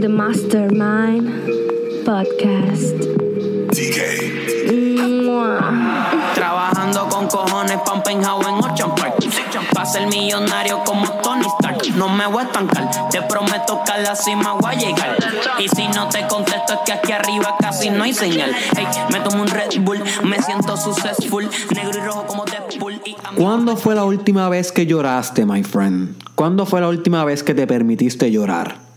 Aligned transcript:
the 0.00 0.08
Mastermind 0.08 1.28
Podcast. 2.06 2.96
Trabajando 6.34 7.06
con 7.10 7.26
cojones 7.26 7.78
un 7.92 8.02
penthouse 8.02 8.46
en 8.46 8.54
Ocean 8.54 8.94
Park 8.94 9.16
Pa' 9.74 9.84
ser 9.84 10.06
millonario 10.06 10.82
como 10.84 11.06
Tony 11.20 11.44
Stark. 11.58 11.94
No 11.96 12.08
me 12.08 12.26
voy 12.26 12.42
a 12.42 12.46
estancar, 12.46 12.88
te 13.10 13.20
prometo 13.22 13.82
que 13.84 13.92
a 13.92 13.98
la 13.98 14.16
cima 14.16 14.54
voy 14.54 14.74
a 14.74 14.78
llegar. 14.78 15.16
Y 15.58 15.68
si 15.68 15.86
no 15.88 16.08
te 16.08 16.26
contesto 16.26 16.72
es 16.72 16.78
que 16.86 16.92
aquí 16.92 17.12
arriba 17.12 17.56
casi 17.60 17.90
no 17.90 18.04
hay 18.04 18.14
señal. 18.14 18.52
Hey, 18.74 18.86
me 19.12 19.20
tomo 19.20 19.42
un 19.42 19.48
Red 19.48 19.80
Bull, 19.80 20.02
me 20.24 20.40
siento 20.40 20.78
successful. 20.78 21.46
Negro 21.74 21.98
y 21.98 22.00
rojo 22.00 22.26
como 22.26 22.46
Deadpool 22.46 23.02
y 23.04 23.16
¿Cuándo 23.36 23.76
fue 23.76 23.94
la 23.94 24.04
última 24.04 24.48
vez 24.48 24.72
que 24.72 24.86
lloraste, 24.86 25.44
my 25.44 25.62
friend? 25.62 26.16
¿Cuándo 26.34 26.64
fue 26.64 26.80
la 26.80 26.88
última 26.88 27.22
vez 27.26 27.42
que 27.42 27.54
te 27.54 27.66
permitiste 27.66 28.30
llorar? 28.30 28.89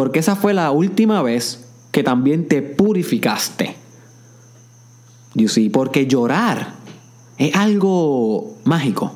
Porque 0.00 0.20
esa 0.20 0.34
fue 0.34 0.54
la 0.54 0.70
última 0.70 1.22
vez 1.22 1.62
que 1.90 2.02
también 2.02 2.48
te 2.48 2.62
purificaste. 2.62 3.76
You 5.34 5.46
see, 5.46 5.68
porque 5.68 6.06
llorar 6.06 6.76
es 7.36 7.54
algo 7.54 8.56
mágico. 8.64 9.12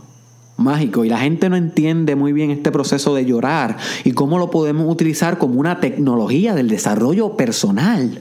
Mágico. 0.58 1.06
Y 1.06 1.08
la 1.08 1.20
gente 1.20 1.48
no 1.48 1.56
entiende 1.56 2.16
muy 2.16 2.34
bien 2.34 2.50
este 2.50 2.70
proceso 2.70 3.14
de 3.14 3.24
llorar 3.24 3.78
y 4.04 4.12
cómo 4.12 4.36
lo 4.36 4.50
podemos 4.50 4.86
utilizar 4.86 5.38
como 5.38 5.58
una 5.58 5.80
tecnología 5.80 6.54
del 6.54 6.68
desarrollo 6.68 7.34
personal. 7.34 8.20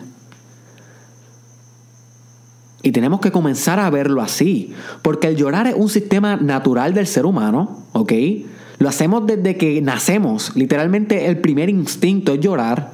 Y 2.84 2.92
tenemos 2.92 3.22
que 3.22 3.32
comenzar 3.32 3.80
a 3.80 3.90
verlo 3.90 4.22
así, 4.22 4.74
porque 5.02 5.28
el 5.28 5.38
llorar 5.38 5.68
es 5.68 5.76
un 5.76 5.90
sistema 5.90 6.36
natural 6.36 6.94
del 6.94 7.08
ser 7.08 7.26
humano, 7.26 7.80
¿ok? 7.94 8.12
Lo 8.78 8.90
hacemos 8.90 9.26
desde 9.26 9.56
que 9.56 9.82
nacemos, 9.82 10.56
literalmente 10.56 11.28
el 11.28 11.40
primer 11.40 11.70
instinto 11.70 12.34
es 12.34 12.42
llorar. 12.42 12.92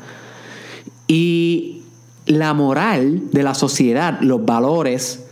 Y 1.07 1.81
la 2.27 2.53
moral 2.53 3.31
de 3.31 3.41
la 3.41 3.55
sociedad, 3.55 4.21
los 4.21 4.45
valores, 4.45 5.25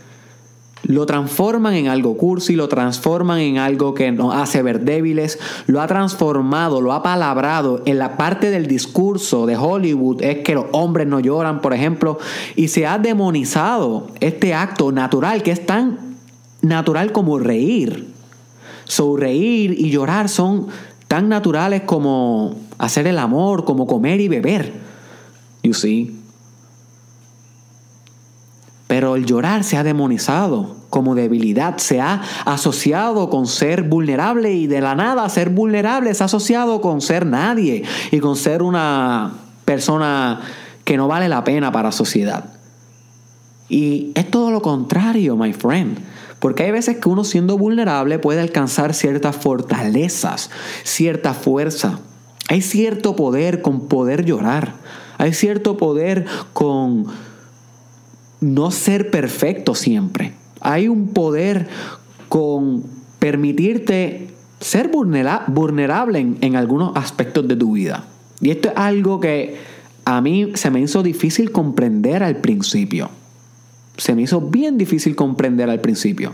lo 0.84 1.06
transforman 1.06 1.74
en 1.74 1.88
algo 1.88 2.16
cursi, 2.16 2.54
lo 2.54 2.68
transforman 2.68 3.40
en 3.40 3.58
algo 3.58 3.94
que 3.94 4.12
nos 4.12 4.34
hace 4.34 4.62
ver 4.62 4.80
débiles, 4.80 5.38
lo 5.66 5.80
ha 5.80 5.86
transformado, 5.86 6.80
lo 6.80 6.92
ha 6.92 7.02
palabrado 7.02 7.82
en 7.84 7.98
la 7.98 8.16
parte 8.16 8.50
del 8.50 8.66
discurso 8.66 9.46
de 9.46 9.56
Hollywood, 9.56 10.22
es 10.22 10.38
que 10.38 10.54
los 10.54 10.66
hombres 10.72 11.06
no 11.06 11.20
lloran, 11.20 11.60
por 11.60 11.74
ejemplo, 11.74 12.18
y 12.56 12.68
se 12.68 12.86
ha 12.86 12.98
demonizado 12.98 14.08
este 14.20 14.54
acto 14.54 14.92
natural 14.92 15.42
que 15.42 15.52
es 15.52 15.64
tan 15.64 16.16
natural 16.62 17.12
como 17.12 17.38
reír. 17.38 18.08
So, 18.84 19.16
reír 19.16 19.74
y 19.78 19.90
llorar 19.90 20.28
son 20.28 20.68
tan 21.08 21.28
naturales 21.28 21.82
como 21.82 22.56
hacer 22.78 23.06
el 23.06 23.18
amor, 23.18 23.64
como 23.64 23.86
comer 23.86 24.20
y 24.20 24.28
beber. 24.28 24.72
You 25.62 25.74
see? 25.74 26.17
Pero 28.98 29.14
el 29.14 29.26
llorar 29.26 29.62
se 29.62 29.76
ha 29.76 29.84
demonizado 29.84 30.74
como 30.90 31.14
debilidad, 31.14 31.76
se 31.76 32.00
ha 32.00 32.20
asociado 32.44 33.30
con 33.30 33.46
ser 33.46 33.84
vulnerable 33.84 34.52
y 34.54 34.66
de 34.66 34.80
la 34.80 34.96
nada 34.96 35.28
ser 35.28 35.50
vulnerable 35.50 36.12
se 36.14 36.24
ha 36.24 36.26
asociado 36.26 36.80
con 36.80 37.00
ser 37.00 37.24
nadie 37.24 37.84
y 38.10 38.18
con 38.18 38.34
ser 38.34 38.60
una 38.60 39.34
persona 39.64 40.40
que 40.82 40.96
no 40.96 41.06
vale 41.06 41.28
la 41.28 41.44
pena 41.44 41.70
para 41.70 41.90
la 41.90 41.92
sociedad. 41.92 42.46
Y 43.68 44.10
es 44.16 44.28
todo 44.32 44.50
lo 44.50 44.62
contrario, 44.62 45.36
my 45.36 45.52
friend. 45.52 46.00
Porque 46.40 46.64
hay 46.64 46.72
veces 46.72 46.96
que 46.96 47.08
uno 47.08 47.22
siendo 47.22 47.56
vulnerable 47.56 48.18
puede 48.18 48.40
alcanzar 48.40 48.94
ciertas 48.94 49.36
fortalezas, 49.36 50.50
cierta 50.82 51.34
fuerza. 51.34 52.00
Hay 52.48 52.62
cierto 52.62 53.14
poder 53.14 53.62
con 53.62 53.86
poder 53.86 54.24
llorar. 54.24 54.72
Hay 55.18 55.34
cierto 55.34 55.76
poder 55.76 56.26
con 56.52 57.06
no 58.40 58.70
ser 58.70 59.10
perfecto 59.10 59.74
siempre. 59.74 60.32
Hay 60.60 60.88
un 60.88 61.08
poder 61.08 61.68
con 62.28 62.84
permitirte 63.18 64.28
ser 64.60 64.90
vulnera- 64.90 65.44
vulnerable 65.46 66.18
en, 66.18 66.38
en 66.40 66.56
algunos 66.56 66.96
aspectos 66.96 67.46
de 67.48 67.56
tu 67.56 67.72
vida. 67.72 68.04
Y 68.40 68.50
esto 68.50 68.68
es 68.68 68.74
algo 68.76 69.20
que 69.20 69.56
a 70.04 70.20
mí 70.20 70.52
se 70.54 70.70
me 70.70 70.80
hizo 70.80 71.02
difícil 71.02 71.52
comprender 71.52 72.22
al 72.22 72.36
principio. 72.36 73.10
Se 73.96 74.14
me 74.14 74.22
hizo 74.22 74.40
bien 74.40 74.78
difícil 74.78 75.16
comprender 75.16 75.68
al 75.68 75.80
principio. 75.80 76.32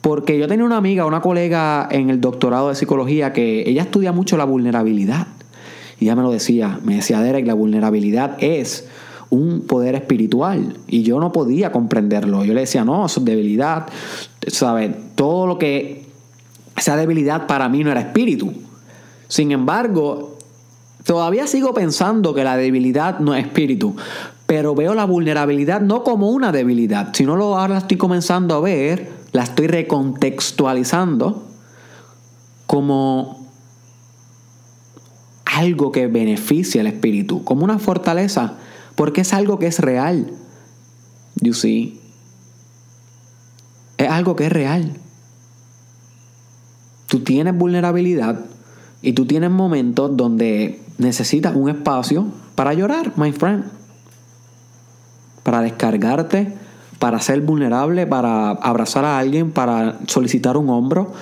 Porque 0.00 0.38
yo 0.38 0.48
tenía 0.48 0.64
una 0.64 0.76
amiga, 0.76 1.06
una 1.06 1.20
colega 1.20 1.88
en 1.90 2.08
el 2.08 2.20
doctorado 2.20 2.70
de 2.70 2.74
psicología 2.74 3.32
que 3.32 3.68
ella 3.68 3.82
estudia 3.82 4.12
mucho 4.12 4.36
la 4.36 4.44
vulnerabilidad. 4.44 5.26
Y 6.00 6.04
ella 6.04 6.16
me 6.16 6.22
lo 6.22 6.30
decía, 6.30 6.78
me 6.84 6.96
decía 6.96 7.20
Derek, 7.20 7.46
la 7.46 7.54
vulnerabilidad 7.54 8.36
es 8.40 8.86
un 9.30 9.62
poder 9.62 9.94
espiritual. 9.94 10.76
Y 10.86 11.02
yo 11.02 11.20
no 11.20 11.32
podía 11.32 11.72
comprenderlo. 11.72 12.44
Yo 12.44 12.54
le 12.54 12.60
decía, 12.60 12.84
no, 12.84 13.06
eso 13.06 13.20
es 13.20 13.26
debilidad. 13.26 13.86
¿Sabes? 14.46 14.94
Todo 15.14 15.46
lo 15.46 15.58
que 15.58 16.06
sea 16.76 16.96
debilidad 16.96 17.46
para 17.46 17.68
mí 17.68 17.84
no 17.84 17.90
era 17.90 18.00
espíritu. 18.00 18.52
Sin 19.28 19.52
embargo, 19.52 20.38
todavía 21.04 21.46
sigo 21.46 21.74
pensando 21.74 22.34
que 22.34 22.44
la 22.44 22.56
debilidad 22.56 23.18
no 23.18 23.34
es 23.34 23.44
espíritu. 23.44 23.96
Pero 24.46 24.74
veo 24.74 24.94
la 24.94 25.04
vulnerabilidad 25.04 25.80
no 25.82 26.02
como 26.02 26.30
una 26.30 26.52
debilidad, 26.52 27.10
sino 27.12 27.36
lo 27.36 27.58
ahora 27.58 27.74
la 27.74 27.80
estoy 27.80 27.98
comenzando 27.98 28.54
a 28.54 28.60
ver, 28.60 29.10
la 29.32 29.42
estoy 29.42 29.66
recontextualizando 29.66 31.44
como 32.66 33.46
algo 35.44 35.92
que 35.92 36.06
beneficia 36.06 36.80
al 36.80 36.86
espíritu, 36.86 37.44
como 37.44 37.64
una 37.64 37.78
fortaleza, 37.78 38.54
porque 38.98 39.20
es 39.20 39.32
algo 39.32 39.60
que 39.60 39.68
es 39.68 39.78
real. 39.78 40.32
You 41.40 41.54
see? 41.54 42.00
Es 43.96 44.10
algo 44.10 44.34
que 44.34 44.46
es 44.46 44.52
real. 44.52 44.96
Tú 47.06 47.20
tienes 47.20 47.56
vulnerabilidad 47.56 48.40
y 49.00 49.12
tú 49.12 49.24
tienes 49.24 49.52
momentos 49.52 50.16
donde 50.16 50.82
necesitas 50.98 51.54
un 51.54 51.68
espacio 51.68 52.26
para 52.56 52.74
llorar, 52.74 53.12
my 53.16 53.30
friend. 53.30 53.66
Para 55.44 55.60
descargarte, 55.60 56.52
para 56.98 57.20
ser 57.20 57.40
vulnerable, 57.42 58.04
para 58.04 58.50
abrazar 58.50 59.04
a 59.04 59.16
alguien, 59.16 59.52
para 59.52 60.00
solicitar 60.08 60.56
un 60.56 60.70
hombro. 60.70 61.12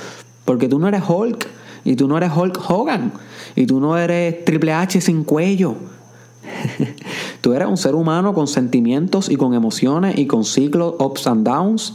Porque 0.47 0.67
tú 0.67 0.79
no 0.79 0.89
eres 0.89 1.03
Hulk 1.07 1.47
y 1.85 1.95
tú 1.95 2.09
no 2.09 2.17
eres 2.17 2.33
Hulk 2.35 2.59
Hogan 2.71 3.13
y 3.55 3.67
tú 3.67 3.81
no 3.81 3.99
eres 3.99 4.47
Triple 4.47 4.73
H 4.73 4.99
sin 5.03 5.25
cuello. 5.25 5.77
tú 7.41 7.53
eres 7.53 7.69
un 7.69 7.77
ser 7.77 7.95
humano 7.95 8.35
con 8.35 8.47
sentimientos 8.47 9.31
y 9.31 9.37
con 9.37 9.55
emociones 9.55 10.19
y 10.19 10.27
con 10.27 10.45
ciclos 10.45 10.95
ups 10.99 11.27
and 11.27 11.47
downs 11.47 11.95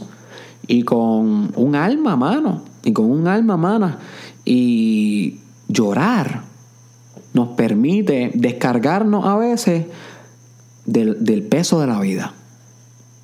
y 0.66 0.82
con 0.82 1.52
un 1.54 1.74
alma, 1.74 2.16
mano. 2.16 2.62
Y 2.84 2.92
con 2.92 3.10
un 3.10 3.28
alma, 3.28 3.56
mana. 3.56 3.98
Y 4.44 5.38
llorar 5.68 6.42
nos 7.32 7.48
permite 7.50 8.32
descargarnos 8.34 9.24
a 9.24 9.36
veces 9.36 9.86
del, 10.84 11.24
del 11.24 11.42
peso 11.42 11.80
de 11.80 11.86
la 11.86 12.00
vida. 12.00 12.34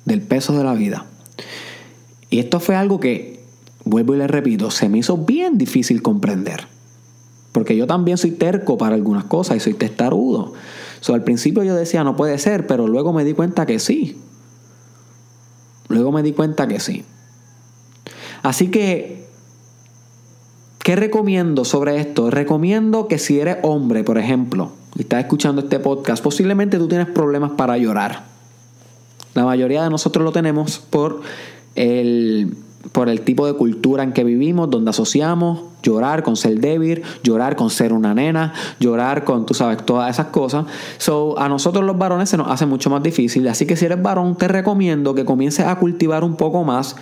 Del 0.05 0.21
peso 0.21 0.57
de 0.57 0.63
la 0.63 0.73
vida. 0.73 1.05
Y 2.29 2.39
esto 2.39 2.59
fue 2.59 2.75
algo 2.75 2.99
que, 2.99 3.43
vuelvo 3.85 4.15
y 4.15 4.17
le 4.17 4.27
repito, 4.27 4.71
se 4.71 4.89
me 4.89 4.99
hizo 4.99 5.17
bien 5.17 5.57
difícil 5.57 6.01
comprender. 6.01 6.67
Porque 7.51 7.75
yo 7.75 7.87
también 7.87 8.17
soy 8.17 8.31
terco 8.31 8.77
para 8.77 8.95
algunas 8.95 9.23
cosas 9.25 9.57
y 9.57 9.59
soy 9.59 9.73
testarudo. 9.73 10.53
So, 10.99 11.13
al 11.13 11.23
principio 11.23 11.63
yo 11.63 11.75
decía 11.75 12.03
no 12.03 12.15
puede 12.15 12.37
ser, 12.37 12.67
pero 12.67 12.87
luego 12.87 13.13
me 13.13 13.23
di 13.23 13.33
cuenta 13.33 13.65
que 13.65 13.79
sí. 13.79 14.17
Luego 15.87 16.11
me 16.11 16.23
di 16.23 16.33
cuenta 16.33 16.67
que 16.67 16.79
sí. 16.79 17.03
Así 18.43 18.69
que, 18.69 19.27
¿qué 20.79 20.95
recomiendo 20.95 21.65
sobre 21.65 21.99
esto? 21.99 22.29
Recomiendo 22.29 23.07
que 23.07 23.17
si 23.17 23.39
eres 23.39 23.57
hombre, 23.63 24.03
por 24.03 24.17
ejemplo, 24.17 24.71
y 24.95 25.01
estás 25.01 25.21
escuchando 25.21 25.61
este 25.61 25.79
podcast, 25.79 26.23
posiblemente 26.23 26.77
tú 26.77 26.87
tienes 26.87 27.07
problemas 27.07 27.51
para 27.51 27.77
llorar. 27.77 28.23
La 29.33 29.45
mayoría 29.45 29.83
de 29.83 29.89
nosotros 29.89 30.23
lo 30.23 30.31
tenemos 30.31 30.79
por 30.79 31.21
el, 31.75 32.55
por 32.91 33.09
el 33.09 33.21
tipo 33.21 33.45
de 33.45 33.53
cultura 33.53 34.03
en 34.03 34.13
que 34.13 34.23
vivimos, 34.23 34.69
donde 34.69 34.89
asociamos 34.89 35.61
llorar 35.83 36.23
con 36.23 36.35
ser 36.35 36.59
débil, 36.59 37.03
llorar 37.23 37.55
con 37.55 37.69
ser 37.69 37.93
una 37.93 38.13
nena, 38.13 38.53
llorar 38.79 39.23
con, 39.23 39.45
tú 39.45 39.53
sabes, 39.53 39.85
todas 39.85 40.09
esas 40.09 40.27
cosas. 40.27 40.65
So, 40.97 41.37
a 41.39 41.49
nosotros 41.49 41.83
los 41.85 41.97
varones 41.97 42.29
se 42.29 42.37
nos 42.37 42.49
hace 42.49 42.65
mucho 42.65 42.89
más 42.89 43.03
difícil. 43.03 43.47
Así 43.47 43.65
que 43.65 43.75
si 43.75 43.85
eres 43.85 44.01
varón, 44.01 44.35
te 44.35 44.47
recomiendo 44.47 45.13
que 45.13 45.25
comiences 45.25 45.65
a 45.65 45.75
cultivar 45.75 46.23
un 46.23 46.35
poco 46.35 46.63
más 46.63 46.95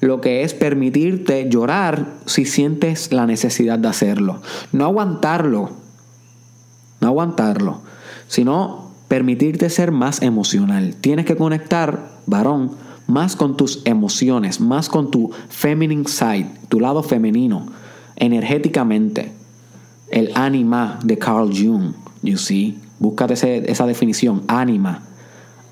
lo 0.00 0.20
que 0.20 0.42
es 0.42 0.54
permitirte 0.54 1.48
llorar 1.50 2.06
si 2.24 2.46
sientes 2.46 3.12
la 3.12 3.26
necesidad 3.26 3.78
de 3.78 3.88
hacerlo. 3.88 4.40
No 4.72 4.84
aguantarlo, 4.84 5.70
no 7.00 7.06
aguantarlo, 7.06 7.82
sino 8.26 8.90
permitirte 9.08 9.68
ser 9.70 9.92
más 9.92 10.22
emocional. 10.22 10.94
Tienes 11.00 11.26
que 11.26 11.36
conectar, 11.36 12.12
varón, 12.26 12.72
más 13.10 13.36
con 13.36 13.56
tus 13.56 13.82
emociones, 13.84 14.60
más 14.60 14.88
con 14.88 15.10
tu 15.10 15.30
feminine 15.48 16.06
side, 16.06 16.46
tu 16.68 16.80
lado 16.80 17.02
femenino, 17.02 17.66
energéticamente. 18.16 19.32
El 20.10 20.32
anima 20.34 20.98
de 21.04 21.18
Carl 21.18 21.50
Jung. 21.52 21.92
You 22.22 22.36
see. 22.36 22.78
Búscate 22.98 23.34
esa 23.70 23.86
definición. 23.86 24.42
Ánima. 24.48 25.02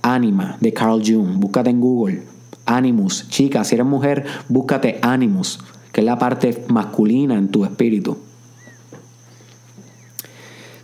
Ánima 0.02 0.56
de 0.60 0.72
Carl 0.72 1.02
Jung. 1.04 1.38
Búscate 1.38 1.70
en 1.70 1.80
Google. 1.80 2.22
Animus. 2.66 3.28
Chica, 3.28 3.64
si 3.64 3.74
eres 3.74 3.86
mujer, 3.86 4.24
búscate 4.48 4.98
Animus, 5.02 5.58
que 5.90 6.02
es 6.02 6.04
la 6.04 6.18
parte 6.18 6.64
masculina 6.68 7.36
en 7.36 7.48
tu 7.48 7.64
espíritu. 7.64 8.18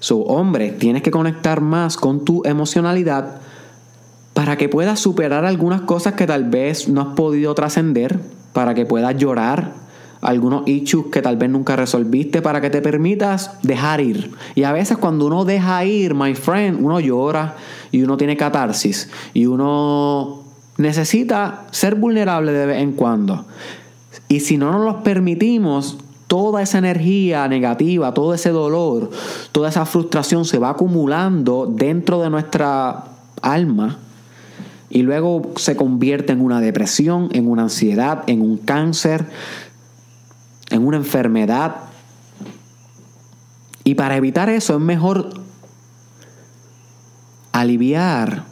So, 0.00 0.18
hombre, 0.20 0.72
tienes 0.72 1.02
que 1.02 1.10
conectar 1.10 1.60
más 1.60 1.96
con 1.96 2.24
tu 2.24 2.42
emocionalidad 2.44 3.40
para 4.44 4.58
que 4.58 4.68
puedas 4.68 5.00
superar 5.00 5.46
algunas 5.46 5.80
cosas 5.80 6.12
que 6.12 6.26
tal 6.26 6.44
vez 6.44 6.86
no 6.86 7.00
has 7.00 7.14
podido 7.14 7.54
trascender, 7.54 8.20
para 8.52 8.74
que 8.74 8.84
puedas 8.84 9.16
llorar 9.16 9.72
algunos 10.20 10.68
issues 10.68 11.06
que 11.10 11.22
tal 11.22 11.38
vez 11.38 11.48
nunca 11.48 11.76
resolviste, 11.76 12.42
para 12.42 12.60
que 12.60 12.68
te 12.68 12.82
permitas 12.82 13.52
dejar 13.62 14.02
ir. 14.02 14.32
Y 14.54 14.64
a 14.64 14.72
veces 14.72 14.98
cuando 14.98 15.28
uno 15.28 15.46
deja 15.46 15.82
ir, 15.86 16.12
my 16.12 16.34
friend, 16.34 16.84
uno 16.84 17.00
llora 17.00 17.56
y 17.90 18.02
uno 18.02 18.18
tiene 18.18 18.36
catarsis 18.36 19.08
y 19.32 19.46
uno 19.46 20.42
necesita 20.76 21.64
ser 21.70 21.94
vulnerable 21.94 22.52
de 22.52 22.66
vez 22.66 22.82
en 22.82 22.92
cuando. 22.92 23.46
Y 24.28 24.40
si 24.40 24.58
no 24.58 24.72
nos 24.72 24.84
los 24.84 24.96
permitimos, 24.96 25.96
toda 26.26 26.60
esa 26.60 26.76
energía 26.76 27.48
negativa, 27.48 28.12
todo 28.12 28.34
ese 28.34 28.50
dolor, 28.50 29.08
toda 29.52 29.70
esa 29.70 29.86
frustración 29.86 30.44
se 30.44 30.58
va 30.58 30.68
acumulando 30.68 31.64
dentro 31.66 32.20
de 32.20 32.28
nuestra 32.28 33.04
alma 33.40 34.00
y 34.90 35.02
luego 35.02 35.52
se 35.56 35.76
convierte 35.76 36.32
en 36.32 36.40
una 36.40 36.60
depresión, 36.60 37.28
en 37.32 37.50
una 37.50 37.62
ansiedad, 37.62 38.22
en 38.26 38.42
un 38.42 38.58
cáncer, 38.58 39.26
en 40.70 40.86
una 40.86 40.96
enfermedad. 40.96 41.76
Y 43.82 43.94
para 43.94 44.16
evitar 44.16 44.48
eso 44.48 44.74
es 44.74 44.80
mejor 44.80 45.30
aliviar 47.52 48.44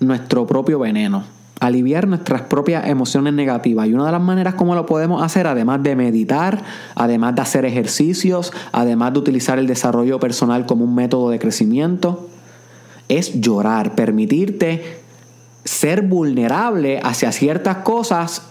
nuestro 0.00 0.46
propio 0.46 0.78
veneno, 0.78 1.24
aliviar 1.60 2.06
nuestras 2.08 2.42
propias 2.42 2.86
emociones 2.88 3.32
negativas. 3.32 3.86
Y 3.86 3.94
una 3.94 4.06
de 4.06 4.12
las 4.12 4.20
maneras 4.20 4.54
como 4.54 4.74
lo 4.74 4.86
podemos 4.86 5.22
hacer, 5.22 5.46
además 5.46 5.82
de 5.82 5.96
meditar, 5.96 6.62
además 6.94 7.34
de 7.34 7.42
hacer 7.42 7.64
ejercicios, 7.64 8.52
además 8.72 9.12
de 9.12 9.18
utilizar 9.20 9.58
el 9.58 9.66
desarrollo 9.66 10.20
personal 10.20 10.66
como 10.66 10.84
un 10.84 10.94
método 10.94 11.30
de 11.30 11.38
crecimiento, 11.38 12.28
es 13.08 13.40
llorar, 13.40 13.94
permitirte 13.94 15.05
ser 15.66 16.02
vulnerable 16.02 17.00
hacia 17.02 17.32
ciertas 17.32 17.78
cosas 17.78 18.42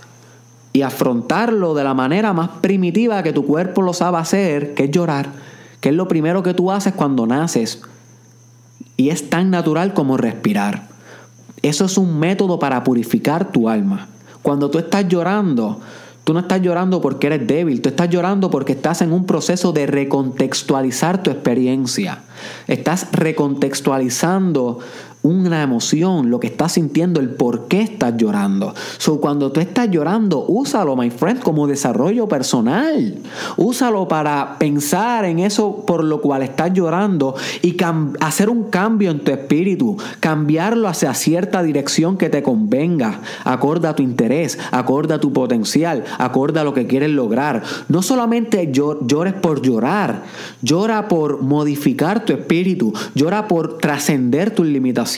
y 0.73 0.81
afrontarlo 0.81 1.73
de 1.73 1.85
la 1.85 1.93
manera 1.93 2.33
más 2.33 2.49
primitiva 2.61 3.23
que 3.23 3.31
tu 3.31 3.45
cuerpo 3.45 3.81
lo 3.81 3.93
sabe 3.93 4.17
hacer, 4.17 4.73
que 4.73 4.83
es 4.83 4.91
llorar, 4.91 5.29
que 5.79 5.89
es 5.89 5.95
lo 5.95 6.07
primero 6.07 6.43
que 6.43 6.53
tú 6.53 6.71
haces 6.71 6.93
cuando 6.93 7.25
naces. 7.25 7.81
Y 8.97 9.09
es 9.09 9.29
tan 9.29 9.49
natural 9.49 9.93
como 9.93 10.17
respirar. 10.17 10.89
Eso 11.61 11.85
es 11.85 11.97
un 11.97 12.19
método 12.19 12.59
para 12.59 12.83
purificar 12.83 13.51
tu 13.51 13.69
alma. 13.69 14.09
Cuando 14.41 14.69
tú 14.69 14.77
estás 14.77 15.07
llorando, 15.07 15.79
tú 16.25 16.33
no 16.33 16.41
estás 16.41 16.61
llorando 16.61 17.01
porque 17.01 17.27
eres 17.27 17.47
débil, 17.47 17.81
tú 17.81 17.89
estás 17.89 18.09
llorando 18.09 18.51
porque 18.51 18.73
estás 18.73 19.01
en 19.01 19.13
un 19.13 19.25
proceso 19.25 19.71
de 19.71 19.87
recontextualizar 19.87 21.23
tu 21.23 21.31
experiencia. 21.31 22.23
Estás 22.67 23.07
recontextualizando 23.13 24.79
una 25.25 25.63
emoción, 25.63 26.29
lo 26.29 26.39
que 26.39 26.45
estás 26.45 26.73
sintiendo, 26.73 27.19
el 27.19 27.29
por 27.29 27.67
qué 27.67 27.81
estás 27.81 28.15
llorando. 28.15 28.75
So, 28.99 29.19
cuando 29.19 29.51
tú 29.51 29.59
estás 29.59 29.89
llorando, 29.89 30.45
úsalo, 30.47 30.95
my 30.95 31.09
friend, 31.09 31.41
como 31.41 31.65
desarrollo 31.65 32.27
personal. 32.27 33.15
Úsalo 33.57 34.07
para 34.07 34.57
pensar 34.59 35.25
en 35.25 35.39
eso 35.39 35.83
por 35.87 36.03
lo 36.03 36.21
cual 36.21 36.43
estás 36.43 36.73
llorando 36.73 37.33
y 37.63 37.75
hacer 38.19 38.49
un 38.51 38.65
cambio 38.65 39.09
en 39.09 39.23
tu 39.23 39.31
espíritu, 39.31 39.97
cambiarlo 40.19 40.87
hacia 40.87 41.13
cierta 41.15 41.63
dirección 41.63 42.17
que 42.17 42.29
te 42.29 42.43
convenga, 42.43 43.21
acorde 43.43 43.87
a 43.87 43.95
tu 43.95 44.03
interés, 44.03 44.59
acorde 44.69 45.15
a 45.15 45.19
tu 45.19 45.33
potencial, 45.33 46.03
acorde 46.19 46.59
a 46.59 46.63
lo 46.63 46.75
que 46.75 46.85
quieres 46.85 47.09
lograr. 47.09 47.63
No 47.89 48.03
solamente 48.03 48.71
llores 48.71 49.33
por 49.33 49.63
llorar, 49.63 50.21
llora 50.61 51.07
por 51.07 51.41
modificar 51.41 52.25
tu 52.25 52.33
espíritu, 52.33 52.93
llora 53.15 53.47
por 53.47 53.79
trascender 53.79 54.51
tus 54.51 54.67
limitaciones 54.67 55.14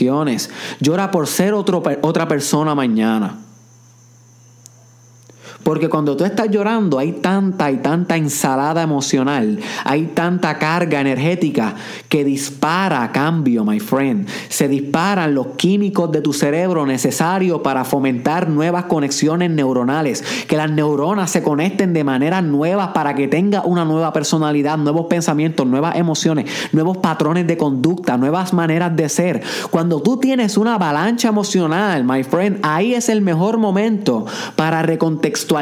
Llora 0.79 1.11
por 1.11 1.27
ser 1.27 1.53
otra 1.53 2.27
persona 2.27 2.75
mañana. 2.75 3.46
Porque 5.63 5.89
cuando 5.89 6.15
tú 6.15 6.23
estás 6.23 6.49
llorando 6.49 6.97
hay 6.97 7.13
tanta 7.13 7.69
y 7.71 7.77
tanta 7.77 8.15
ensalada 8.15 8.81
emocional, 8.81 9.59
hay 9.83 10.05
tanta 10.13 10.57
carga 10.57 11.01
energética 11.01 11.75
que 12.07 12.23
dispara 12.23 13.11
cambio, 13.11 13.65
my 13.65 13.79
friend. 13.79 14.27
Se 14.49 14.67
disparan 14.67 15.35
los 15.35 15.47
químicos 15.57 16.11
de 16.11 16.21
tu 16.21 16.31
cerebro 16.31 16.85
necesarios 16.85 17.61
para 17.61 17.83
fomentar 17.83 18.49
nuevas 18.49 18.85
conexiones 18.85 19.51
neuronales, 19.51 20.23
que 20.47 20.55
las 20.55 20.71
neuronas 20.71 21.31
se 21.31 21.43
conecten 21.43 21.93
de 21.93 22.03
manera 22.03 22.41
nueva 22.41 22.93
para 22.93 23.13
que 23.13 23.27
tenga 23.27 23.63
una 23.63 23.83
nueva 23.83 24.13
personalidad, 24.13 24.77
nuevos 24.77 25.07
pensamientos, 25.07 25.67
nuevas 25.67 25.97
emociones, 25.97 26.49
nuevos 26.71 26.97
patrones 26.97 27.45
de 27.45 27.57
conducta, 27.57 28.17
nuevas 28.17 28.53
maneras 28.53 28.95
de 28.95 29.09
ser. 29.09 29.43
Cuando 29.69 30.01
tú 30.01 30.17
tienes 30.17 30.55
una 30.55 30.75
avalancha 30.75 31.27
emocional, 31.27 32.05
my 32.05 32.23
friend, 32.23 32.59
ahí 32.63 32.93
es 32.93 33.09
el 33.09 33.21
mejor 33.21 33.57
momento 33.57 34.25
para 34.55 34.81
recontextualizar 34.81 35.56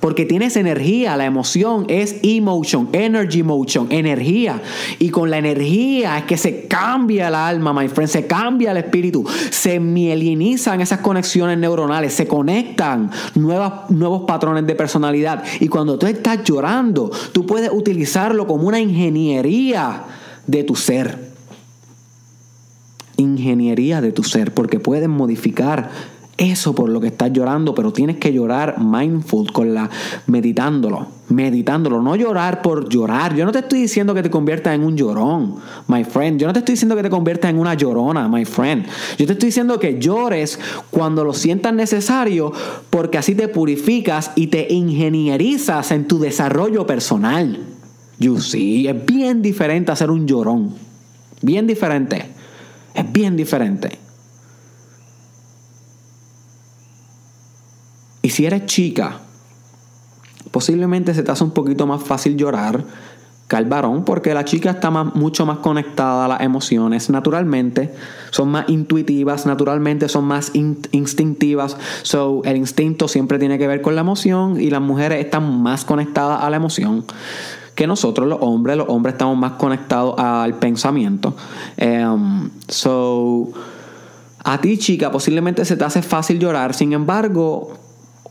porque 0.00 0.24
tienes 0.24 0.56
energía, 0.56 1.16
la 1.16 1.24
emoción 1.24 1.86
es 1.88 2.16
emotion, 2.22 2.88
energy 2.92 3.42
motion, 3.42 3.88
energía. 3.90 4.62
Y 4.98 5.10
con 5.10 5.30
la 5.30 5.38
energía 5.38 6.18
es 6.18 6.24
que 6.24 6.36
se 6.36 6.66
cambia 6.66 7.28
el 7.28 7.34
alma, 7.34 7.72
my 7.72 7.88
friend, 7.88 8.10
se 8.10 8.26
cambia 8.26 8.70
el 8.72 8.78
espíritu, 8.78 9.24
se 9.50 9.80
mielinizan 9.80 10.80
esas 10.80 11.00
conexiones 11.00 11.58
neuronales, 11.58 12.14
se 12.14 12.26
conectan 12.26 13.10
nuevas, 13.34 13.90
nuevos 13.90 14.22
patrones 14.26 14.66
de 14.66 14.74
personalidad. 14.74 15.42
Y 15.60 15.68
cuando 15.68 15.98
tú 15.98 16.06
estás 16.06 16.44
llorando, 16.44 17.10
tú 17.32 17.46
puedes 17.46 17.70
utilizarlo 17.72 18.46
como 18.46 18.68
una 18.68 18.80
ingeniería 18.80 20.04
de 20.46 20.64
tu 20.64 20.74
ser. 20.76 21.30
Ingeniería 23.16 24.00
de 24.00 24.12
tu 24.12 24.24
ser, 24.24 24.54
porque 24.54 24.80
puedes 24.80 25.08
modificar 25.08 25.90
eso 26.40 26.74
por 26.74 26.88
lo 26.88 27.02
que 27.02 27.08
estás 27.08 27.30
llorando, 27.34 27.74
pero 27.74 27.92
tienes 27.92 28.16
que 28.16 28.32
llorar 28.32 28.80
mindful, 28.80 29.52
con 29.52 29.74
la 29.74 29.90
meditándolo, 30.26 31.06
meditándolo, 31.28 32.00
no 32.00 32.16
llorar 32.16 32.62
por 32.62 32.88
llorar. 32.88 33.36
Yo 33.36 33.44
no 33.44 33.52
te 33.52 33.58
estoy 33.58 33.82
diciendo 33.82 34.14
que 34.14 34.22
te 34.22 34.30
conviertas 34.30 34.74
en 34.74 34.82
un 34.82 34.96
llorón, 34.96 35.56
my 35.86 36.02
friend. 36.02 36.40
Yo 36.40 36.46
no 36.46 36.54
te 36.54 36.60
estoy 36.60 36.72
diciendo 36.72 36.96
que 36.96 37.02
te 37.02 37.10
conviertas 37.10 37.50
en 37.50 37.58
una 37.58 37.74
llorona, 37.74 38.26
my 38.26 38.46
friend. 38.46 38.86
Yo 39.18 39.26
te 39.26 39.34
estoy 39.34 39.48
diciendo 39.48 39.78
que 39.78 39.98
llores 39.98 40.58
cuando 40.90 41.24
lo 41.24 41.34
sientas 41.34 41.74
necesario, 41.74 42.52
porque 42.88 43.18
así 43.18 43.34
te 43.34 43.48
purificas 43.48 44.30
y 44.34 44.46
te 44.46 44.66
ingenierizas 44.72 45.90
en 45.90 46.08
tu 46.08 46.18
desarrollo 46.18 46.86
personal. 46.86 47.58
You 48.18 48.40
see, 48.40 48.88
es 48.88 49.04
bien 49.04 49.42
diferente 49.42 49.92
a 49.92 49.96
ser 49.96 50.10
un 50.10 50.26
llorón. 50.26 50.74
Bien 51.42 51.66
diferente. 51.66 52.24
Es 52.94 53.12
bien 53.12 53.36
diferente. 53.36 54.09
Y 58.22 58.30
si 58.30 58.46
eres 58.46 58.66
chica, 58.66 59.18
posiblemente 60.50 61.14
se 61.14 61.22
te 61.22 61.30
hace 61.30 61.44
un 61.44 61.52
poquito 61.52 61.86
más 61.86 62.02
fácil 62.02 62.36
llorar 62.36 62.84
que 63.50 63.56
al 63.56 63.64
varón, 63.64 64.04
porque 64.04 64.32
la 64.32 64.44
chica 64.44 64.70
está 64.70 64.90
mucho 64.90 65.44
más 65.44 65.58
conectada 65.58 66.26
a 66.26 66.28
las 66.28 66.40
emociones 66.42 67.10
naturalmente, 67.10 67.92
son 68.30 68.48
más 68.48 68.68
intuitivas, 68.68 69.44
naturalmente 69.44 70.08
son 70.08 70.24
más 70.24 70.52
instintivas. 70.54 71.76
So, 72.02 72.42
el 72.44 72.56
instinto 72.56 73.08
siempre 73.08 73.40
tiene 73.40 73.58
que 73.58 73.66
ver 73.66 73.82
con 73.82 73.96
la 73.96 74.02
emoción 74.02 74.60
y 74.60 74.70
las 74.70 74.80
mujeres 74.80 75.24
están 75.24 75.62
más 75.62 75.84
conectadas 75.84 76.44
a 76.44 76.48
la 76.48 76.58
emoción 76.58 77.04
que 77.74 77.88
nosotros 77.88 78.28
los 78.28 78.38
hombres. 78.40 78.76
Los 78.76 78.88
hombres 78.88 79.14
estamos 79.14 79.36
más 79.36 79.52
conectados 79.52 80.14
al 80.16 80.54
pensamiento. 80.54 81.34
Um, 81.76 82.50
so, 82.68 83.48
a 84.44 84.60
ti 84.60 84.78
chica 84.78 85.10
posiblemente 85.10 85.64
se 85.64 85.76
te 85.76 85.82
hace 85.82 86.02
fácil 86.02 86.38
llorar, 86.38 86.72
sin 86.72 86.92
embargo, 86.92 87.72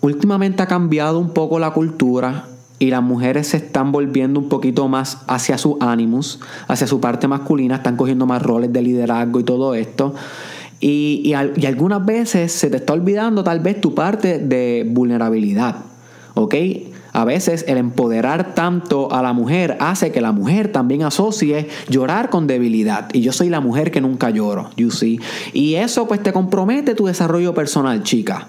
últimamente 0.01 0.63
ha 0.63 0.67
cambiado 0.67 1.19
un 1.19 1.31
poco 1.31 1.59
la 1.59 1.71
cultura 1.71 2.45
y 2.79 2.89
las 2.89 3.03
mujeres 3.03 3.47
se 3.47 3.57
están 3.57 3.91
volviendo 3.91 4.39
un 4.39 4.47
poquito 4.47 4.87
más 4.87 5.19
hacia 5.27 5.57
sus 5.57 5.75
ánimos, 5.81 6.39
hacia 6.67 6.87
su 6.87 7.01
parte 7.01 7.27
masculina, 7.27 7.75
están 7.75 7.97
cogiendo 7.97 8.25
más 8.25 8.41
roles 8.41 8.71
de 8.71 8.81
liderazgo 8.81 9.39
y 9.39 9.43
todo 9.43 9.75
esto. 9.75 10.15
Y, 10.79 11.21
y, 11.25 11.33
y, 11.61 11.65
algunas 11.65 12.05
veces 12.05 12.53
se 12.53 12.69
te 12.69 12.77
está 12.77 12.93
olvidando 12.93 13.43
tal 13.43 13.59
vez 13.59 13.81
tu 13.81 13.93
parte 13.93 14.39
de 14.39 14.87
vulnerabilidad, 14.89 15.75
¿ok? 16.35 16.55
A 17.11 17.25
veces 17.25 17.65
el 17.67 17.77
empoderar 17.77 18.53
tanto 18.53 19.11
a 19.11 19.21
la 19.21 19.33
mujer 19.33 19.75
hace 19.81 20.11
que 20.11 20.21
la 20.21 20.31
mujer 20.31 20.71
también 20.71 21.03
asocie 21.03 21.67
llorar 21.89 22.29
con 22.29 22.47
debilidad. 22.47 23.09
Y 23.11 23.21
yo 23.21 23.33
soy 23.33 23.49
la 23.49 23.59
mujer 23.59 23.91
que 23.91 23.99
nunca 23.99 24.29
lloro, 24.29 24.69
you 24.77 24.91
see. 24.91 25.19
Y 25.51 25.75
eso 25.75 26.07
pues 26.07 26.23
te 26.23 26.31
compromete 26.31 26.95
tu 26.95 27.07
desarrollo 27.07 27.53
personal, 27.53 28.03
chica. 28.03 28.47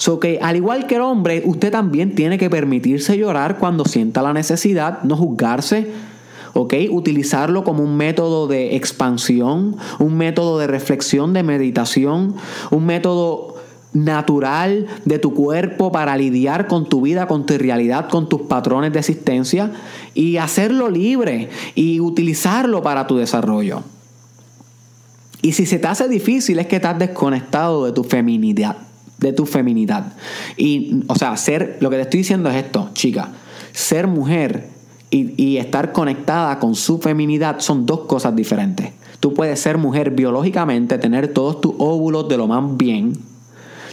So 0.00 0.18
que 0.18 0.38
al 0.40 0.56
igual 0.56 0.86
que 0.86 0.94
el 0.94 1.02
hombre, 1.02 1.42
usted 1.44 1.70
también 1.70 2.14
tiene 2.14 2.38
que 2.38 2.48
permitirse 2.48 3.18
llorar 3.18 3.58
cuando 3.58 3.84
sienta 3.84 4.22
la 4.22 4.32
necesidad, 4.32 5.02
no 5.02 5.14
juzgarse. 5.14 5.92
¿ok? 6.54 6.72
Utilizarlo 6.90 7.64
como 7.64 7.82
un 7.82 7.98
método 7.98 8.46
de 8.46 8.76
expansión, 8.76 9.76
un 9.98 10.16
método 10.16 10.58
de 10.58 10.68
reflexión, 10.68 11.34
de 11.34 11.42
meditación, 11.42 12.34
un 12.70 12.86
método 12.86 13.56
natural 13.92 14.86
de 15.04 15.18
tu 15.18 15.34
cuerpo 15.34 15.92
para 15.92 16.16
lidiar 16.16 16.66
con 16.66 16.88
tu 16.88 17.02
vida, 17.02 17.26
con 17.26 17.44
tu 17.44 17.58
realidad, 17.58 18.08
con 18.08 18.26
tus 18.26 18.40
patrones 18.40 18.94
de 18.94 19.00
existencia 19.00 19.70
y 20.14 20.38
hacerlo 20.38 20.88
libre 20.88 21.50
y 21.74 22.00
utilizarlo 22.00 22.82
para 22.82 23.06
tu 23.06 23.18
desarrollo. 23.18 23.82
Y 25.42 25.52
si 25.52 25.66
se 25.66 25.78
te 25.78 25.88
hace 25.88 26.08
difícil 26.08 26.58
es 26.58 26.68
que 26.68 26.76
estás 26.76 26.98
desconectado 26.98 27.84
de 27.84 27.92
tu 27.92 28.02
feminidad, 28.02 28.78
de 29.20 29.32
tu 29.32 29.46
feminidad. 29.46 30.12
Y, 30.56 31.04
o 31.06 31.14
sea, 31.14 31.36
ser, 31.36 31.76
lo 31.80 31.90
que 31.90 31.96
te 31.96 32.02
estoy 32.02 32.18
diciendo 32.18 32.50
es 32.50 32.56
esto, 32.56 32.90
chica, 32.94 33.28
ser 33.72 34.06
mujer 34.06 34.68
y, 35.10 35.40
y 35.42 35.58
estar 35.58 35.92
conectada 35.92 36.58
con 36.58 36.74
su 36.74 36.98
feminidad 36.98 37.60
son 37.60 37.86
dos 37.86 38.00
cosas 38.00 38.34
diferentes. 38.34 38.92
Tú 39.20 39.34
puedes 39.34 39.60
ser 39.60 39.76
mujer 39.76 40.12
biológicamente, 40.12 40.98
tener 40.98 41.28
todos 41.28 41.60
tus 41.60 41.74
óvulos 41.78 42.28
de 42.28 42.38
lo 42.38 42.46
más 42.46 42.76
bien, 42.76 43.12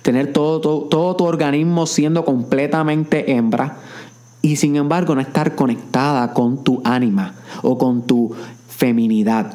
tener 0.01 0.31
todo, 0.31 0.61
todo, 0.61 0.81
todo 0.83 1.15
tu 1.17 1.25
organismo 1.25 1.85
siendo 1.85 2.23
completamente 2.23 3.33
hembra 3.33 3.79
y 4.41 4.55
sin 4.55 4.77
embargo 4.77 5.15
no 5.15 5.21
estar 5.21 5.55
conectada 5.55 6.33
con 6.33 6.63
tu 6.63 6.81
ánima 6.85 7.33
o 7.61 7.77
con 7.77 8.07
tu 8.07 8.33
feminidad, 8.69 9.53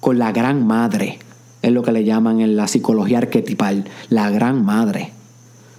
con 0.00 0.18
la 0.18 0.32
gran 0.32 0.66
madre. 0.66 1.18
Es 1.62 1.72
lo 1.72 1.82
que 1.82 1.92
le 1.92 2.04
llaman 2.04 2.40
en 2.40 2.56
la 2.56 2.68
psicología 2.68 3.18
arquetipal, 3.18 3.84
la 4.08 4.30
gran 4.30 4.64
madre. 4.64 5.12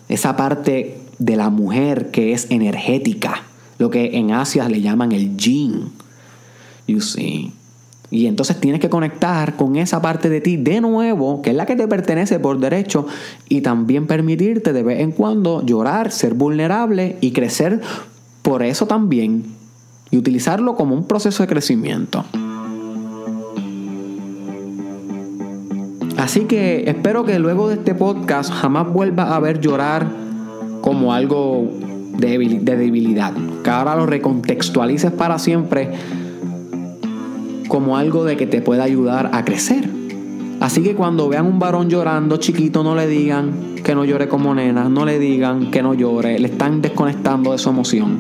Esa 0.10 0.36
parte 0.36 1.00
de 1.18 1.36
la 1.36 1.50
mujer 1.50 2.12
que 2.12 2.34
es 2.34 2.48
energética, 2.50 3.44
lo 3.78 3.90
que 3.90 4.18
en 4.18 4.32
Asia 4.32 4.68
le 4.70 4.82
llaman 4.82 5.12
el 5.12 5.38
yin. 5.38 5.92
You 6.88 7.02
see. 7.02 7.54
Y 8.12 8.26
entonces 8.26 8.60
tienes 8.60 8.82
que 8.82 8.90
conectar 8.90 9.56
con 9.56 9.78
esa 9.78 10.02
parte 10.02 10.30
de 10.30 10.42
ti 10.42 10.58
de 10.58 10.82
nuevo, 10.82 11.42
que 11.42 11.52
es 11.52 11.56
la 11.56 11.66
que 11.66 11.78
te 11.78 11.88
pertenece 11.88 12.40
por 12.40 12.60
derecho, 12.60 13.08
y 13.48 13.62
también 13.62 14.06
permitirte 14.06 14.74
de 14.74 14.84
vez 14.84 15.00
en 15.00 15.14
cuando 15.14 15.66
llorar, 15.66 16.12
ser 16.12 16.34
vulnerable 16.34 17.18
y 17.22 17.32
crecer 17.32 17.80
por 18.42 18.64
eso 18.64 18.86
también, 18.86 19.46
y 20.10 20.18
utilizarlo 20.18 20.76
como 20.76 20.94
un 20.94 21.08
proceso 21.08 21.42
de 21.44 21.48
crecimiento. 21.48 22.26
Así 26.22 26.42
que 26.42 26.84
espero 26.88 27.26
que 27.26 27.40
luego 27.40 27.68
de 27.68 27.74
este 27.74 27.96
podcast 27.96 28.54
jamás 28.54 28.88
vuelvas 28.88 29.32
a 29.32 29.40
ver 29.40 29.60
llorar 29.60 30.06
como 30.82 31.16
algo 31.16 31.68
de 32.16 32.38
debilidad. 32.62 33.34
Que 33.64 33.70
ahora 33.72 33.96
lo 33.96 34.06
recontextualices 34.06 35.12
para 35.12 35.40
siempre 35.40 35.90
como 37.68 37.98
algo 37.98 38.24
de 38.24 38.38
que 38.38 38.46
te 38.46 38.62
pueda 38.62 38.84
ayudar 38.84 39.32
a 39.34 39.44
crecer. 39.44 39.90
Así 40.60 40.84
que 40.84 40.94
cuando 40.94 41.28
vean 41.28 41.48
un 41.48 41.58
varón 41.58 41.90
llorando 41.90 42.38
chiquito, 42.38 42.84
no 42.84 42.96
le 42.96 43.08
digan 43.08 43.74
que 43.84 43.96
no 43.96 44.06
llore 44.06 44.28
como 44.28 44.54
nena, 44.54 44.90
no 44.90 45.06
le 45.06 45.18
digan 45.18 45.72
que 45.72 45.82
no 45.82 45.96
llore, 45.96 46.38
le 46.38 46.50
están 46.50 46.84
desconectando 46.84 47.52
de 47.52 47.58
su 47.58 47.70
emoción 47.70 48.20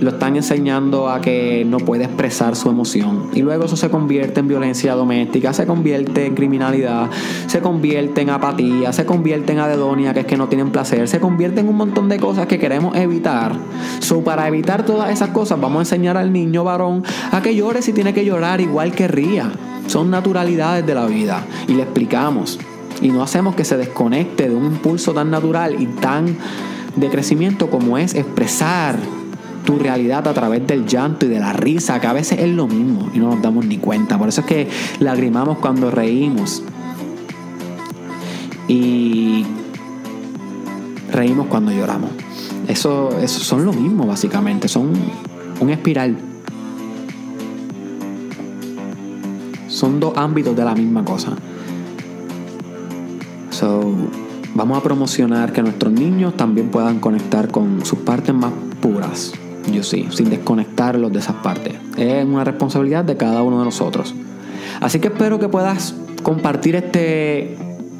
lo 0.00 0.10
están 0.10 0.36
enseñando 0.36 1.08
a 1.08 1.20
que 1.20 1.64
no 1.64 1.78
puede 1.78 2.04
expresar 2.04 2.56
su 2.56 2.70
emoción. 2.70 3.30
Y 3.32 3.42
luego 3.42 3.64
eso 3.64 3.76
se 3.76 3.90
convierte 3.90 4.40
en 4.40 4.48
violencia 4.48 4.94
doméstica, 4.94 5.52
se 5.52 5.66
convierte 5.66 6.26
en 6.26 6.34
criminalidad, 6.34 7.10
se 7.46 7.60
convierte 7.60 8.22
en 8.22 8.30
apatía, 8.30 8.92
se 8.92 9.04
convierte 9.04 9.52
en 9.52 9.58
adedonia, 9.60 10.14
que 10.14 10.20
es 10.20 10.26
que 10.26 10.36
no 10.36 10.48
tienen 10.48 10.70
placer, 10.70 11.08
se 11.08 11.20
convierte 11.20 11.60
en 11.60 11.68
un 11.68 11.76
montón 11.76 12.08
de 12.08 12.18
cosas 12.18 12.46
que 12.46 12.58
queremos 12.58 12.96
evitar. 12.96 13.52
So, 14.00 14.22
para 14.22 14.46
evitar 14.48 14.84
todas 14.84 15.10
esas 15.10 15.30
cosas, 15.30 15.60
vamos 15.60 15.78
a 15.78 15.80
enseñar 15.82 16.16
al 16.16 16.32
niño 16.32 16.64
varón 16.64 17.02
a 17.32 17.42
que 17.42 17.54
llore 17.54 17.82
si 17.82 17.92
tiene 17.92 18.14
que 18.14 18.24
llorar, 18.24 18.60
igual 18.60 18.92
que 18.92 19.08
ría. 19.08 19.52
Son 19.86 20.10
naturalidades 20.10 20.86
de 20.86 20.94
la 20.94 21.06
vida. 21.06 21.44
Y 21.66 21.74
le 21.74 21.82
explicamos. 21.82 22.58
Y 23.00 23.08
no 23.08 23.22
hacemos 23.22 23.54
que 23.54 23.64
se 23.64 23.76
desconecte 23.76 24.48
de 24.48 24.54
un 24.54 24.66
impulso 24.66 25.14
tan 25.14 25.30
natural 25.30 25.80
y 25.80 25.86
tan 25.86 26.36
de 26.96 27.08
crecimiento 27.08 27.70
como 27.70 27.96
es 27.96 28.14
expresar 28.14 28.98
tu 29.68 29.78
realidad 29.78 30.26
a 30.26 30.32
través 30.32 30.66
del 30.66 30.86
llanto 30.86 31.26
y 31.26 31.28
de 31.28 31.40
la 31.40 31.52
risa, 31.52 32.00
que 32.00 32.06
a 32.06 32.14
veces 32.14 32.38
es 32.40 32.48
lo 32.48 32.66
mismo 32.66 33.10
y 33.12 33.18
no 33.18 33.34
nos 33.34 33.42
damos 33.42 33.66
ni 33.66 33.76
cuenta. 33.76 34.16
Por 34.16 34.30
eso 34.30 34.40
es 34.40 34.46
que 34.46 34.66
lagrimamos 34.98 35.58
cuando 35.58 35.90
reímos. 35.90 36.62
Y 38.66 39.44
reímos 41.12 41.48
cuando 41.48 41.70
lloramos. 41.70 42.08
Eso, 42.66 43.10
eso 43.20 43.40
son 43.40 43.66
lo 43.66 43.74
mismo, 43.74 44.06
básicamente. 44.06 44.68
Son 44.68 44.90
un 45.60 45.68
espiral. 45.68 46.16
Son 49.66 50.00
dos 50.00 50.16
ámbitos 50.16 50.56
de 50.56 50.64
la 50.64 50.74
misma 50.74 51.04
cosa. 51.04 51.36
So, 53.50 53.94
vamos 54.54 54.78
a 54.78 54.82
promocionar 54.82 55.52
que 55.52 55.60
nuestros 55.60 55.92
niños 55.92 56.38
también 56.38 56.70
puedan 56.70 57.00
conectar 57.00 57.50
con 57.50 57.84
sus 57.84 57.98
partes 57.98 58.34
más 58.34 58.52
puras. 58.80 59.34
Yo 59.78 59.84
sí, 59.84 60.08
sin 60.10 60.28
desconectarlos 60.28 61.12
de 61.12 61.20
esas 61.20 61.36
partes. 61.36 61.74
Es 61.96 62.24
una 62.24 62.42
responsabilidad 62.42 63.04
de 63.04 63.16
cada 63.16 63.44
uno 63.44 63.60
de 63.60 63.64
nosotros. 63.64 64.12
Así 64.80 64.98
que 64.98 65.06
espero 65.06 65.38
que 65.38 65.48
puedas 65.48 65.94
compartir 66.24 66.74
este, 66.74 67.56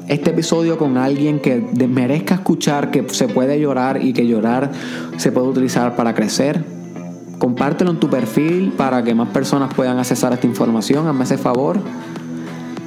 este 0.09 0.31
episodio 0.31 0.77
con 0.77 0.97
alguien 0.97 1.39
que 1.39 1.61
merezca 1.87 2.35
escuchar 2.35 2.91
que 2.91 3.07
se 3.07 3.29
puede 3.29 3.61
llorar 3.61 4.03
y 4.03 4.11
que 4.11 4.27
llorar 4.27 4.71
se 5.15 5.31
puede 5.31 5.47
utilizar 5.47 5.95
para 5.95 6.13
crecer. 6.13 6.65
Compártelo 7.37 7.91
en 7.91 8.01
tu 8.01 8.09
perfil 8.09 8.73
para 8.75 9.01
que 9.01 9.15
más 9.15 9.29
personas 9.29 9.73
puedan 9.73 9.99
accesar 9.99 10.33
esta 10.33 10.47
información. 10.47 11.07
Hazme 11.07 11.23
ese 11.23 11.37
favor. 11.37 11.79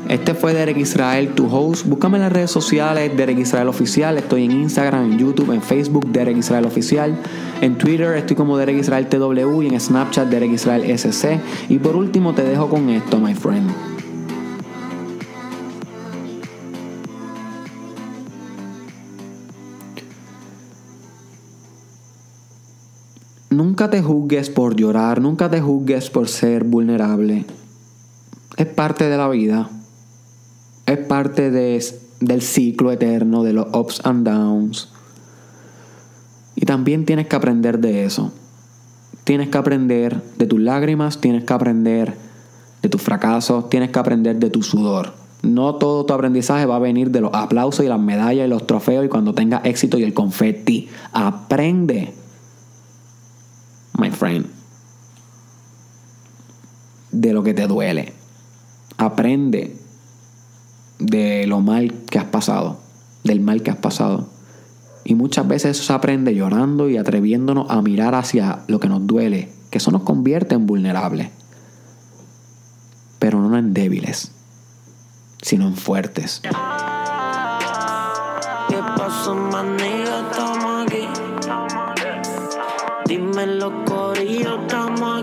Este 0.08 0.34
fue 0.34 0.52
Derek 0.52 0.76
Israel, 0.78 1.32
tu 1.34 1.46
host. 1.46 1.86
Búscame 1.86 2.16
en 2.16 2.24
las 2.24 2.32
redes 2.32 2.50
sociales, 2.50 3.16
Derek 3.16 3.38
Israel 3.38 3.68
Oficial. 3.68 4.18
Estoy 4.18 4.44
en 4.44 4.50
Instagram, 4.50 5.12
en 5.12 5.18
YouTube, 5.18 5.52
en 5.52 5.62
Facebook, 5.62 6.06
Derek 6.08 6.36
Israel 6.36 6.66
Oficial. 6.66 7.16
En 7.60 7.78
Twitter 7.78 8.16
estoy 8.16 8.34
como 8.36 8.58
Derek 8.58 8.76
Israel 8.78 9.06
TW 9.06 9.62
y 9.62 9.68
en 9.68 9.80
Snapchat 9.80 10.28
Derek 10.28 10.50
Israel 10.50 10.98
SC. 10.98 11.40
Y 11.68 11.78
por 11.78 11.94
último 11.94 12.34
te 12.34 12.42
dejo 12.42 12.68
con 12.68 12.90
esto, 12.90 13.20
my 13.20 13.34
friend. 13.34 13.70
Nunca 23.50 23.88
te 23.88 24.02
juzgues 24.02 24.50
por 24.50 24.74
llorar, 24.74 25.20
nunca 25.20 25.48
te 25.48 25.60
juzgues 25.60 26.10
por 26.10 26.28
ser 26.28 26.64
vulnerable. 26.64 27.44
Es 28.56 28.66
parte 28.66 29.08
de 29.08 29.16
la 29.16 29.28
vida 29.28 29.70
es 30.92 30.98
parte 30.98 31.50
de, 31.50 31.84
del 32.20 32.42
ciclo 32.42 32.92
eterno 32.92 33.42
de 33.42 33.52
los 33.52 33.66
ups 33.74 34.00
and 34.04 34.26
downs. 34.26 34.88
Y 36.54 36.66
también 36.66 37.04
tienes 37.04 37.26
que 37.26 37.36
aprender 37.36 37.78
de 37.78 38.04
eso. 38.04 38.32
Tienes 39.24 39.48
que 39.48 39.58
aprender 39.58 40.22
de 40.36 40.46
tus 40.46 40.60
lágrimas, 40.60 41.20
tienes 41.20 41.44
que 41.44 41.52
aprender 41.52 42.14
de 42.82 42.88
tus 42.88 43.00
fracasos, 43.00 43.68
tienes 43.68 43.90
que 43.90 43.98
aprender 43.98 44.36
de 44.36 44.50
tu 44.50 44.62
sudor. 44.62 45.14
No 45.42 45.74
todo 45.76 46.06
tu 46.06 46.14
aprendizaje 46.14 46.66
va 46.66 46.76
a 46.76 46.80
venir 46.80 47.10
de 47.10 47.20
los 47.20 47.32
aplausos 47.34 47.84
y 47.84 47.88
las 47.88 47.98
medallas 47.98 48.46
y 48.46 48.48
los 48.48 48.66
trofeos 48.66 49.04
y 49.04 49.08
cuando 49.08 49.34
tengas 49.34 49.64
éxito 49.64 49.98
y 49.98 50.04
el 50.04 50.14
confetti. 50.14 50.88
Aprende, 51.12 52.14
my 53.98 54.10
friend, 54.10 54.46
de 57.10 57.32
lo 57.32 57.42
que 57.42 57.54
te 57.54 57.66
duele. 57.66 58.12
Aprende 58.98 59.81
de 61.02 61.46
lo 61.46 61.60
mal 61.60 61.92
que 62.10 62.18
has 62.18 62.24
pasado, 62.26 62.78
del 63.24 63.40
mal 63.40 63.62
que 63.62 63.70
has 63.70 63.76
pasado. 63.76 64.28
Y 65.04 65.14
muchas 65.14 65.48
veces 65.48 65.76
eso 65.76 65.84
se 65.84 65.92
aprende 65.92 66.34
llorando 66.34 66.88
y 66.88 66.96
atreviéndonos 66.96 67.70
a 67.70 67.82
mirar 67.82 68.14
hacia 68.14 68.60
lo 68.68 68.80
que 68.80 68.88
nos 68.88 69.06
duele, 69.06 69.50
que 69.70 69.78
eso 69.78 69.90
nos 69.90 70.02
convierte 70.02 70.54
en 70.54 70.66
vulnerables, 70.66 71.30
pero 73.18 73.40
no 73.40 73.56
en 73.58 73.74
débiles, 73.74 74.30
sino 75.42 75.66
en 75.66 75.76
fuertes. 75.76 76.40
¿Qué 76.42 76.50
pasó, 78.96 79.34
los 83.46 83.72
corillos, 83.84 84.60
estamos. 84.62 85.21